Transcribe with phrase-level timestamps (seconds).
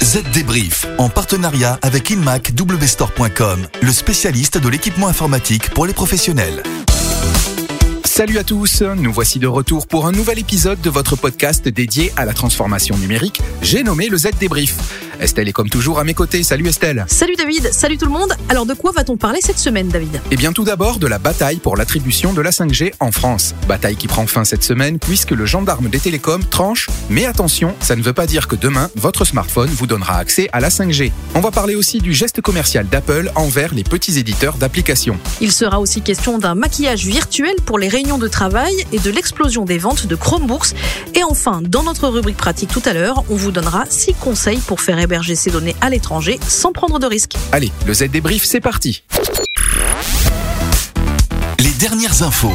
[0.00, 6.62] Z Débrief, en partenariat avec InmacWstore.com, le spécialiste de l'équipement informatique pour les professionnels.
[8.04, 12.12] Salut à tous, nous voici de retour pour un nouvel épisode de votre podcast dédié
[12.16, 13.40] à la transformation numérique.
[13.62, 14.76] J'ai nommé le Z Débrief.
[15.22, 16.42] Estelle est comme toujours à mes côtés.
[16.42, 17.04] Salut Estelle.
[17.06, 18.34] Salut David, salut tout le monde.
[18.48, 20.20] Alors de quoi va-t-on parler cette semaine David?
[20.32, 23.54] Eh bien tout d'abord de la bataille pour l'attribution de la 5G en France.
[23.68, 26.90] Bataille qui prend fin cette semaine puisque le gendarme des télécoms tranche.
[27.08, 30.58] Mais attention, ça ne veut pas dire que demain, votre smartphone vous donnera accès à
[30.58, 31.12] la 5G.
[31.36, 35.18] On va parler aussi du geste commercial d'Apple envers les petits éditeurs d'applications.
[35.40, 39.64] Il sera aussi question d'un maquillage virtuel pour les réunions de travail et de l'explosion
[39.64, 40.74] des ventes de Chromebooks.
[41.14, 44.80] Et enfin, dans notre rubrique pratique tout à l'heure, on vous donnera 6 conseils pour
[44.80, 47.34] faire héberger ces données à l'étranger sans prendre de risques.
[47.52, 49.02] Allez, le Z débrief, c'est parti.
[51.58, 52.50] Les dernières infos.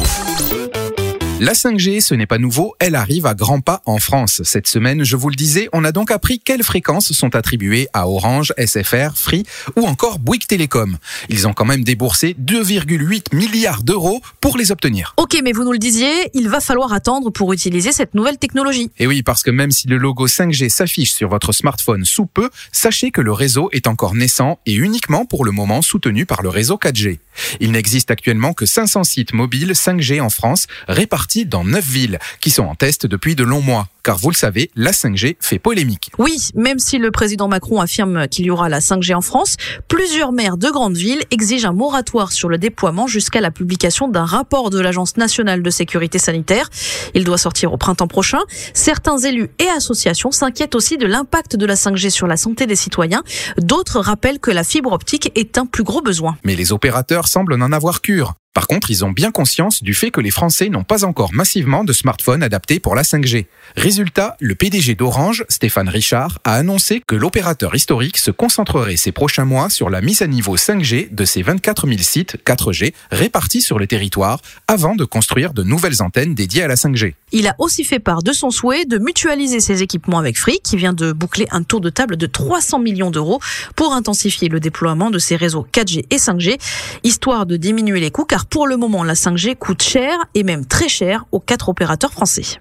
[1.40, 4.42] La 5G, ce n'est pas nouveau, elle arrive à grands pas en France.
[4.42, 8.08] Cette semaine, je vous le disais, on a donc appris quelles fréquences sont attribuées à
[8.08, 9.44] Orange, SFR, Free
[9.76, 10.98] ou encore Bouygues Télécom.
[11.28, 15.14] Ils ont quand même déboursé 2,8 milliards d'euros pour les obtenir.
[15.16, 18.90] Ok, mais vous nous le disiez, il va falloir attendre pour utiliser cette nouvelle technologie.
[18.98, 22.50] Et oui, parce que même si le logo 5G s'affiche sur votre smartphone sous peu,
[22.72, 26.48] sachez que le réseau est encore naissant et uniquement pour le moment soutenu par le
[26.48, 27.20] réseau 4G.
[27.60, 32.50] Il n'existe actuellement que 500 sites mobiles 5G en France répartis dans 9 villes qui
[32.50, 33.88] sont en test depuis de longs mois.
[34.02, 36.10] Car vous le savez, la 5G fait polémique.
[36.18, 40.32] Oui, même si le président Macron affirme qu'il y aura la 5G en France, plusieurs
[40.32, 44.70] maires de grandes villes exigent un moratoire sur le déploiement jusqu'à la publication d'un rapport
[44.70, 46.70] de l'Agence nationale de sécurité sanitaire.
[47.14, 48.40] Il doit sortir au printemps prochain.
[48.72, 52.76] Certains élus et associations s'inquiètent aussi de l'impact de la 5G sur la santé des
[52.76, 53.22] citoyens.
[53.58, 56.38] D'autres rappellent que la fibre optique est un plus gros besoin.
[56.44, 58.34] Mais les opérateurs semblent n'en avoir cure.
[58.58, 61.84] Par contre, ils ont bien conscience du fait que les Français n'ont pas encore massivement
[61.84, 63.46] de smartphones adaptés pour la 5G.
[63.76, 69.44] Résultat, le PDG d'Orange, Stéphane Richard, a annoncé que l'opérateur historique se concentrerait ces prochains
[69.44, 73.78] mois sur la mise à niveau 5G de ses 24 000 sites 4G répartis sur
[73.78, 77.14] le territoire avant de construire de nouvelles antennes dédiées à la 5G.
[77.30, 80.76] Il a aussi fait part de son souhait de mutualiser ses équipements avec Free, qui
[80.76, 83.38] vient de boucler un tour de table de 300 millions d'euros
[83.76, 86.58] pour intensifier le déploiement de ses réseaux 4G et 5G,
[87.04, 90.66] histoire de diminuer les coûts, car pour le moment, la 5G coûte cher et même
[90.66, 92.60] très cher aux quatre opérateurs français.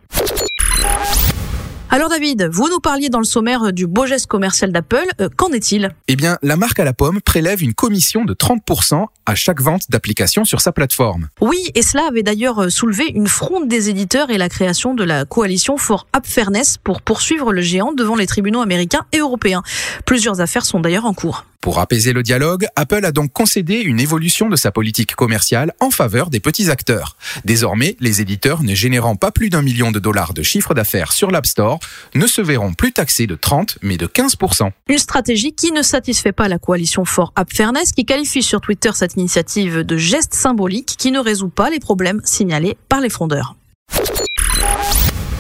[1.90, 5.08] Alors David, vous nous parliez dans le sommaire du beau geste commercial d'Apple.
[5.22, 5.90] Euh, Qu'en est-il?
[6.10, 9.84] Eh bien, la marque à la pomme prélève une commission de 30% à chaque vente
[9.90, 11.30] d'applications sur sa plateforme.
[11.40, 15.24] Oui, et cela avait d'ailleurs soulevé une fronde des éditeurs et la création de la
[15.24, 19.64] coalition For App Fairness pour poursuivre le géant devant les tribunaux américains et européens.
[20.06, 21.46] Plusieurs affaires sont d'ailleurs en cours.
[21.62, 25.90] Pour apaiser le dialogue, Apple a donc concédé une évolution de sa politique commerciale en
[25.90, 27.18] faveur des petits acteurs.
[27.46, 31.32] Désormais, les éditeurs ne générant pas plus d'un million de dollars de chiffre d'affaires sur
[31.32, 31.80] l'App Store
[32.16, 34.72] ne se verront plus taxés de 30 mais de 15%.
[34.88, 38.92] Une stratégie qui ne satisfait pas la coalition For App Fairness qui qualifie sur Twitter
[38.94, 43.56] cette initiative de geste symbolique qui ne résout pas les problèmes signalés par les frondeurs.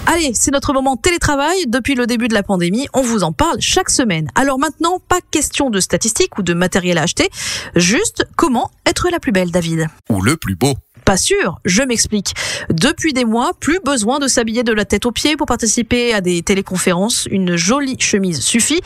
[0.10, 1.66] Allez, c'est notre moment télétravail.
[1.68, 4.30] Depuis le début de la pandémie, on vous en parle chaque semaine.
[4.36, 7.30] Alors maintenant, pas question de statistiques ou de matériel à acheter,
[7.76, 9.88] juste comment être la plus belle, David.
[10.10, 10.76] Ou le plus beau.
[11.04, 12.36] Pas sûr, je m'explique.
[12.70, 16.22] Depuis des mois, plus besoin de s'habiller de la tête aux pieds pour participer à
[16.22, 17.28] des téléconférences.
[17.30, 18.80] Une jolie chemise suffit.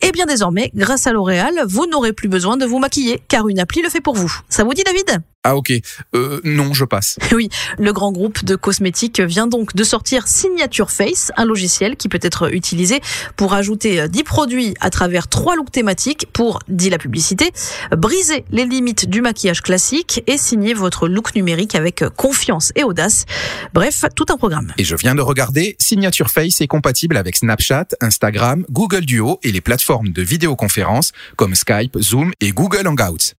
[0.00, 3.58] Et bien désormais, grâce à L'Oréal, vous n'aurez plus besoin de vous maquiller, car une
[3.58, 4.32] appli le fait pour vous.
[4.48, 5.22] Ça vous dit, David?
[5.44, 5.72] Ah ok,
[6.14, 7.18] euh, non, je passe.
[7.32, 12.08] Oui, le grand groupe de cosmétiques vient donc de sortir Signature Face, un logiciel qui
[12.08, 13.00] peut être utilisé
[13.36, 17.52] pour ajouter 10 produits à travers trois looks thématiques pour, dit la publicité,
[17.96, 23.24] briser les limites du maquillage classique et signer votre look numérique avec confiance et audace.
[23.72, 24.72] Bref, tout un programme.
[24.78, 29.52] Et je viens de regarder, Signature Face est compatible avec Snapchat, Instagram, Google Duo et
[29.52, 33.34] les plateformes de vidéoconférence comme Skype, Zoom et Google Hangouts.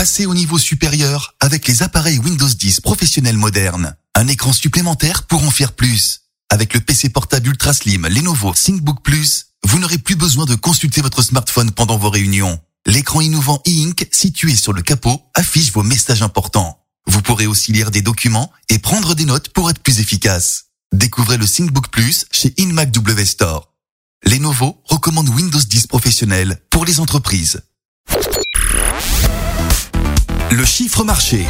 [0.00, 3.94] Passez au niveau supérieur avec les appareils Windows 10 professionnels modernes.
[4.14, 6.22] Un écran supplémentaire pour en faire plus.
[6.48, 11.02] Avec le PC portable ultra slim Lenovo ThinkBook Plus, vous n'aurez plus besoin de consulter
[11.02, 12.58] votre smartphone pendant vos réunions.
[12.86, 16.78] L'écran innovant e-ink situé sur le capot affiche vos messages importants.
[17.06, 20.68] Vous pourrez aussi lire des documents et prendre des notes pour être plus efficace.
[20.94, 23.74] Découvrez le ThinkBook Plus chez InMac W Store.
[24.24, 27.60] Lenovo recommande Windows 10 professionnel pour les entreprises.
[30.52, 31.46] Le chiffre marché.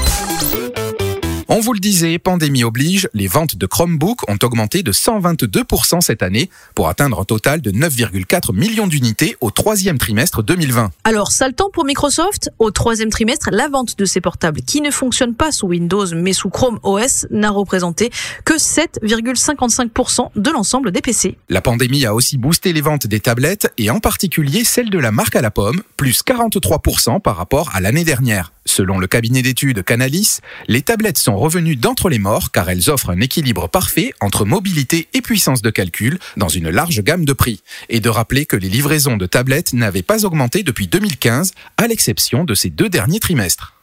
[1.52, 6.22] On vous le disait, pandémie oblige, les ventes de Chromebook ont augmenté de 122% cette
[6.22, 10.92] année pour atteindre un total de 9,4 millions d'unités au troisième trimestre 2020.
[11.02, 12.50] Alors, sale temps pour Microsoft?
[12.60, 16.34] Au troisième trimestre, la vente de ces portables qui ne fonctionnent pas sous Windows mais
[16.34, 18.12] sous Chrome OS n'a représenté
[18.44, 21.36] que 7,55% de l'ensemble des PC.
[21.48, 25.10] La pandémie a aussi boosté les ventes des tablettes et en particulier celles de la
[25.10, 28.52] marque à la pomme, plus 43% par rapport à l'année dernière.
[28.66, 30.38] Selon le cabinet d'études Canalis,
[30.68, 35.08] les tablettes sont revenues d'entre les morts car elles offrent un équilibre parfait entre mobilité
[35.14, 37.62] et puissance de calcul dans une large gamme de prix.
[37.88, 42.44] Et de rappeler que les livraisons de tablettes n'avaient pas augmenté depuis 2015, à l'exception
[42.44, 43.74] de ces deux derniers trimestres.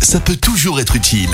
[0.00, 1.30] Ça peut toujours être utile.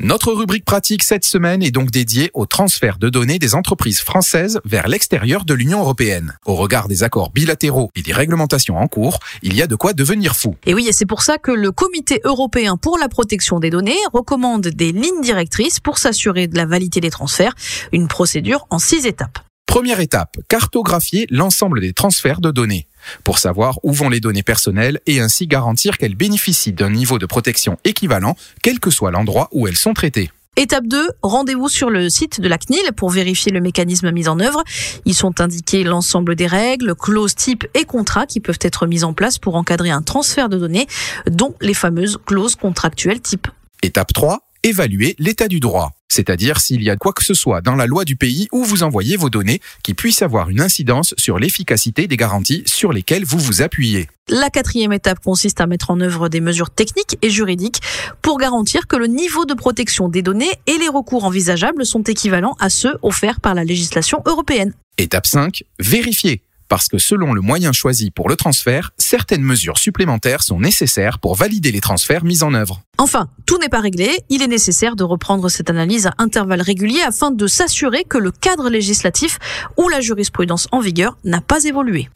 [0.00, 4.60] Notre rubrique pratique cette semaine est donc dédiée au transfert de données des entreprises françaises
[4.64, 6.38] vers l'extérieur de l'Union européenne.
[6.46, 9.94] Au regard des accords bilatéraux et des réglementations en cours, il y a de quoi
[9.94, 10.54] devenir fou.
[10.66, 13.98] Et oui, et c'est pour ça que le Comité européen pour la protection des données
[14.12, 17.54] recommande des lignes directrices pour s'assurer de la validité des transferts,
[17.90, 19.40] une procédure en six étapes.
[19.68, 22.86] Première étape, cartographier l'ensemble des transferts de données
[23.22, 27.26] pour savoir où vont les données personnelles et ainsi garantir qu'elles bénéficient d'un niveau de
[27.26, 30.30] protection équivalent, quel que soit l'endroit où elles sont traitées.
[30.56, 34.40] Étape 2, rendez-vous sur le site de la CNIL pour vérifier le mécanisme mis en
[34.40, 34.64] œuvre.
[35.04, 39.12] Ils sont indiqués l'ensemble des règles, clauses type et contrats qui peuvent être mis en
[39.12, 40.86] place pour encadrer un transfert de données,
[41.30, 43.48] dont les fameuses clauses contractuelles type.
[43.82, 47.74] Étape 3, évaluer l'état du droit c'est-à-dire s'il y a quoi que ce soit dans
[47.74, 51.38] la loi du pays où vous envoyez vos données qui puisse avoir une incidence sur
[51.38, 54.08] l'efficacité des garanties sur lesquelles vous vous appuyez.
[54.28, 57.80] La quatrième étape consiste à mettre en œuvre des mesures techniques et juridiques
[58.22, 62.56] pour garantir que le niveau de protection des données et les recours envisageables sont équivalents
[62.58, 64.74] à ceux offerts par la législation européenne.
[64.98, 65.62] Étape 5.
[65.78, 71.18] Vérifier parce que selon le moyen choisi pour le transfert, certaines mesures supplémentaires sont nécessaires
[71.18, 72.82] pour valider les transferts mis en œuvre.
[72.98, 77.02] Enfin, tout n'est pas réglé, il est nécessaire de reprendre cette analyse à intervalles réguliers
[77.02, 79.38] afin de s'assurer que le cadre législatif
[79.76, 82.08] ou la jurisprudence en vigueur n'a pas évolué.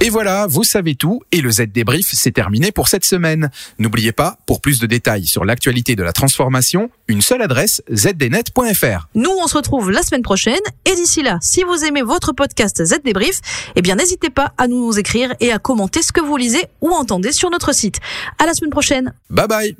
[0.00, 3.50] Et voilà, vous savez tout et le Z débrief c'est terminé pour cette semaine.
[3.78, 9.08] N'oubliez pas, pour plus de détails sur l'actualité de la transformation, une seule adresse zdnet.fr.
[9.14, 12.84] Nous, on se retrouve la semaine prochaine et d'ici là, si vous aimez votre podcast
[12.84, 13.40] Z débrief,
[13.74, 16.90] eh bien n'hésitez pas à nous écrire et à commenter ce que vous lisez ou
[16.90, 18.00] entendez sur notre site.
[18.38, 19.14] À la semaine prochaine.
[19.30, 19.76] Bye bye.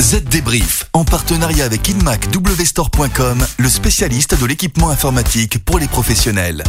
[0.00, 6.64] Z Débrief, en partenariat avec InMacWstore.com, le spécialiste de l'équipement informatique pour les professionnels.